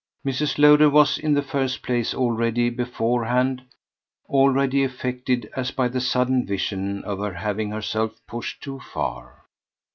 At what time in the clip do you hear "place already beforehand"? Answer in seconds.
1.83-3.61